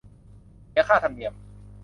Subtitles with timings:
[0.69, 1.33] เสียค่าธรรมเนียม